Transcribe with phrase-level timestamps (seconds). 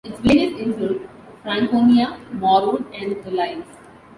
[0.03, 1.07] Its villages include
[1.43, 3.67] Franconia, Morwood, and Reliance.